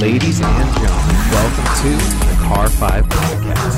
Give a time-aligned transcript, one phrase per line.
[0.00, 1.90] Ladies and gentlemen, welcome to
[2.24, 3.76] the Car 5 Podcast.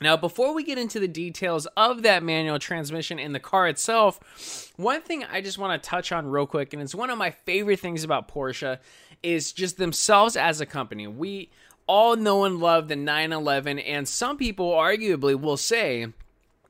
[0.01, 4.73] Now, before we get into the details of that manual transmission in the car itself,
[4.75, 7.31] one thing I just want to touch on real quick, and it's one of my
[7.31, 8.79] favorite things about Porsche,
[9.23, 11.07] is just themselves as a company.
[11.07, 11.51] We
[11.87, 16.07] all know and love the 911, and some people arguably will say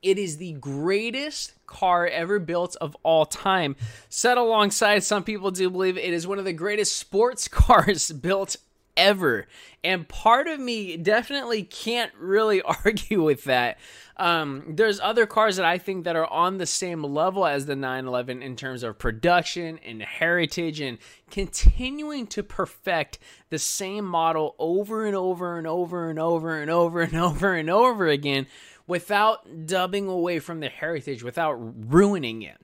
[0.01, 3.75] it is the greatest car ever built of all time.
[4.09, 8.57] Set alongside, some people do believe it is one of the greatest sports cars built
[8.97, 9.47] ever.
[9.83, 13.77] And part of me definitely can't really argue with that.
[14.17, 17.75] Um, there's other cars that I think that are on the same level as the
[17.75, 20.99] 911 in terms of production and heritage and
[21.31, 23.17] continuing to perfect
[23.49, 27.69] the same model over and over and over and over and over and over and
[27.69, 28.45] over again
[28.91, 32.57] without dubbing away from the heritage, without ruining it.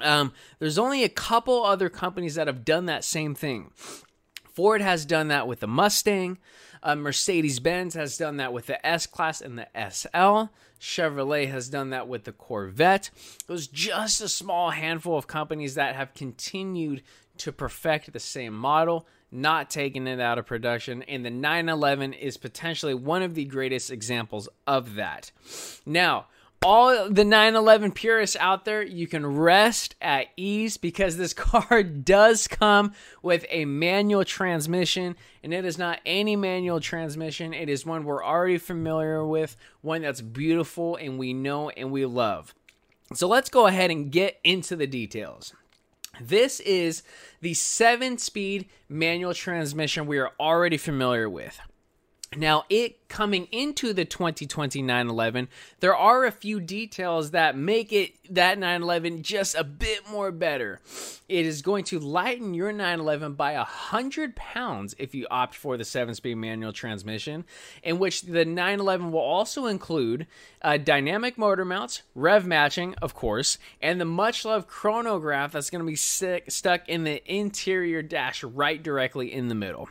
[0.00, 3.72] Um, there's only a couple other companies that have done that same thing.
[4.58, 6.36] Ford has done that with the Mustang.
[6.82, 10.52] Uh, Mercedes Benz has done that with the S Class and the SL.
[10.80, 13.08] Chevrolet has done that with the Corvette.
[13.48, 17.02] It was just a small handful of companies that have continued
[17.36, 21.04] to perfect the same model, not taking it out of production.
[21.04, 25.30] And the 911 is potentially one of the greatest examples of that.
[25.86, 26.26] Now,
[26.62, 32.48] all the 911 purists out there, you can rest at ease because this car does
[32.48, 32.92] come
[33.22, 37.54] with a manual transmission, and it is not any manual transmission.
[37.54, 42.04] It is one we're already familiar with, one that's beautiful and we know and we
[42.06, 42.54] love.
[43.14, 45.54] So let's go ahead and get into the details.
[46.20, 47.02] This is
[47.40, 51.60] the seven speed manual transmission we are already familiar with.
[52.36, 55.48] Now, it coming into the 2020 911,
[55.80, 60.78] there are a few details that make it that 911 just a bit more better.
[61.26, 65.78] It is going to lighten your 911 by a hundred pounds if you opt for
[65.78, 67.46] the seven-speed manual transmission,
[67.82, 70.26] in which the 911 will also include
[70.60, 75.90] uh, dynamic motor mounts, rev matching, of course, and the much-loved chronograph that's going to
[75.90, 79.88] be sick, stuck in the interior dash right directly in the middle.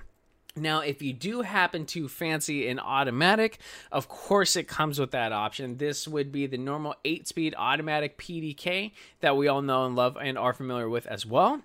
[0.57, 3.59] Now, if you do happen to fancy an automatic,
[3.91, 5.78] of course it comes with that option.
[5.78, 8.91] This would be the normal 8 speed automatic PDK
[9.22, 11.62] that we all know and love and are familiar with as well.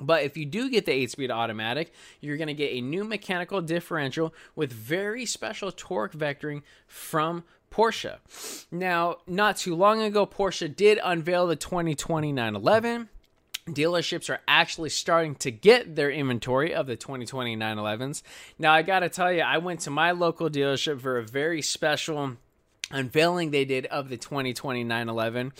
[0.00, 3.04] But if you do get the 8 speed automatic, you're going to get a new
[3.04, 8.18] mechanical differential with very special torque vectoring from Porsche.
[8.70, 13.08] Now, not too long ago, Porsche did unveil the 2020 911
[13.74, 18.22] dealerships are actually starting to get their inventory of the 2020 911s.
[18.58, 21.62] Now, I got to tell you, I went to my local dealership for a very
[21.62, 22.36] special
[22.90, 25.52] unveiling they did of the 2020 911.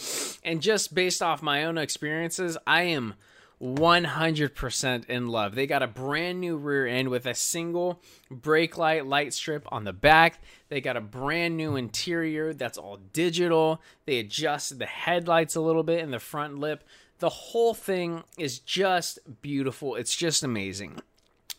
[0.43, 3.15] And just based off my own experiences, I am
[3.61, 5.55] 100% in love.
[5.55, 9.85] They got a brand new rear end with a single brake light light strip on
[9.85, 10.41] the back.
[10.69, 13.83] They got a brand new interior that's all digital.
[14.07, 16.85] They adjusted the headlights a little bit in the front lip
[17.19, 19.95] the whole thing is just beautiful.
[19.97, 21.01] It's just amazing.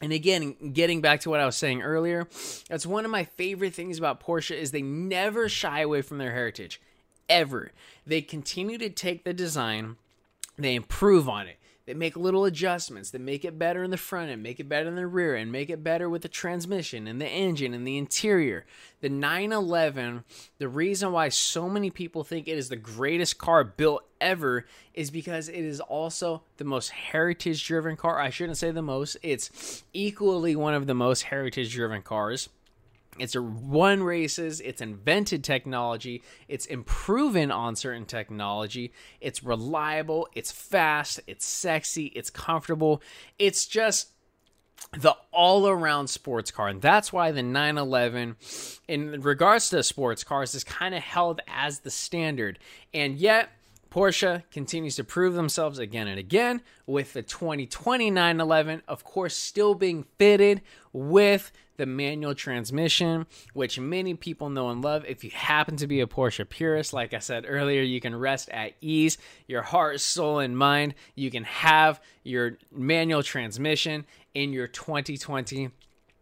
[0.02, 2.28] And again, getting back to what I was saying earlier,
[2.70, 6.32] that's one of my favorite things about Porsche is they never shy away from their
[6.32, 6.80] heritage
[7.28, 7.72] ever.
[8.08, 9.98] They continue to take the design,
[10.58, 11.59] they improve on it.
[11.90, 14.90] They make little adjustments that make it better in the front end, make it better
[14.90, 17.98] in the rear end, make it better with the transmission and the engine and the
[17.98, 18.68] interior.
[19.02, 20.24] The 911,
[20.60, 25.10] the reason why so many people think it is the greatest car built ever is
[25.10, 28.20] because it is also the most heritage driven car.
[28.20, 32.50] I shouldn't say the most, it's equally one of the most heritage driven cars.
[33.20, 41.20] It's won races, it's invented technology, it's improving on certain technology, it's reliable, it's fast,
[41.28, 43.02] it's sexy, it's comfortable.
[43.38, 44.10] It's just
[44.98, 46.68] the all around sports car.
[46.70, 48.38] And that's why the 911,
[48.88, 52.60] in regards to sports cars, is kind of held as the standard.
[52.94, 53.50] And yet,
[53.92, 59.74] Porsche continues to prove themselves again and again with the 2020 911, of course, still
[59.74, 60.62] being fitted
[60.94, 65.06] with the manual transmission, which many people know and love.
[65.06, 68.50] If you happen to be a Porsche purist, like I said earlier, you can rest
[68.50, 69.18] at ease.
[69.48, 70.94] Your heart, soul, and mind.
[71.16, 75.72] You can have your manual transmission in your 2020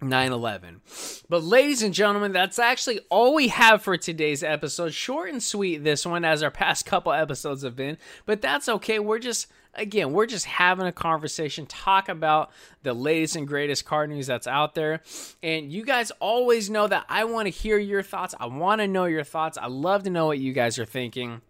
[0.02, 0.82] 911.
[1.28, 4.94] But, ladies and gentlemen, that's actually all we have for today's episode.
[4.94, 7.98] Short and sweet, this one, as our past couple episodes have been.
[8.26, 9.00] But that's okay.
[9.00, 12.52] We're just, again, we're just having a conversation, talk about
[12.84, 15.02] the latest and greatest card news that's out there.
[15.42, 18.36] And you guys always know that I want to hear your thoughts.
[18.40, 19.58] I want to know your thoughts.
[19.58, 21.42] I love to know what you guys are thinking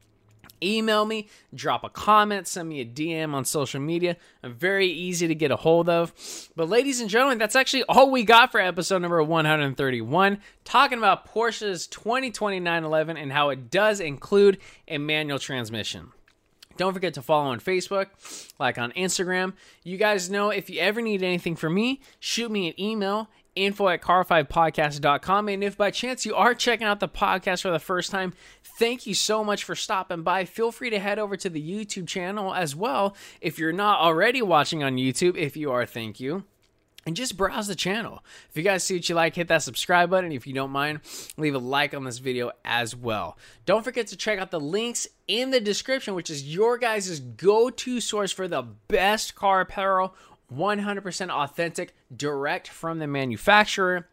[0.61, 4.17] email me, drop a comment, send me a DM on social media.
[4.43, 6.13] I'm very easy to get a hold of.
[6.55, 11.27] But, ladies and gentlemen, that's actually all we got for episode number 131, talking about
[11.27, 14.57] Porsche's 2020 911 and how it does include
[14.87, 16.11] a manual transmission.
[16.77, 18.07] Don't forget to follow on Facebook,
[18.59, 19.53] like on Instagram.
[19.83, 23.89] You guys know if you ever need anything from me, shoot me an email info
[23.89, 25.49] at car5podcast.com.
[25.49, 28.33] And if by chance you are checking out the podcast for the first time,
[28.77, 30.45] thank you so much for stopping by.
[30.45, 33.15] Feel free to head over to the YouTube channel as well.
[33.41, 36.43] If you're not already watching on YouTube, if you are, thank you
[37.07, 38.21] and just browse the channel.
[38.49, 40.33] If you guys see what you like, hit that subscribe button.
[40.33, 40.99] If you don't mind,
[41.37, 43.37] leave a like on this video as well.
[43.65, 47.69] Don't forget to check out the links in the description, which is your guys' go
[47.69, 50.15] to source for the best car apparel
[50.53, 54.07] 100% authentic, direct from the manufacturer.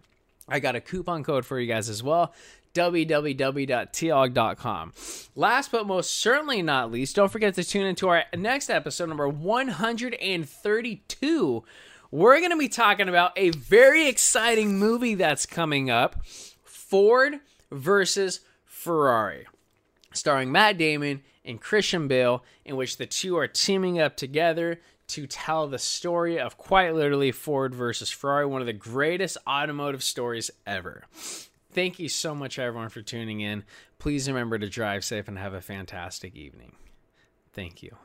[0.48, 2.34] I got a coupon code for you guys as well
[2.74, 4.92] www.tialg.com.
[5.36, 9.26] Last but most certainly not least, don't forget to tune into our next episode, number
[9.28, 11.64] 132.
[12.10, 16.24] We're going to be talking about a very exciting movie that's coming up
[16.64, 17.38] Ford
[17.70, 19.46] versus Ferrari,
[20.12, 24.80] starring Matt Damon and Christian Bale, in which the two are teaming up together
[25.14, 30.02] to tell the story of quite literally Ford versus Ferrari, one of the greatest automotive
[30.02, 31.04] stories ever.
[31.70, 33.62] Thank you so much, everyone, for tuning in.
[34.00, 36.74] Please remember to drive safe and have a fantastic evening.
[37.52, 37.96] Thank you.